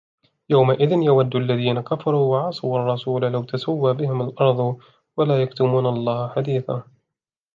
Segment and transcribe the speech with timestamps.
[0.49, 4.77] يَوْمَئِذٍ يَوَدُّ الَّذِينَ كَفَرُوا وَعَصَوُا الرَّسُولَ لَوْ تُسَوَّى بِهِمُ الْأَرْضُ
[5.17, 6.83] وَلَا يَكْتُمُونَ اللَّهَ حَدِيثًا